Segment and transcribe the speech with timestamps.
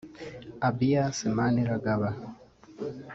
[0.67, 2.09] Abias Maniragaba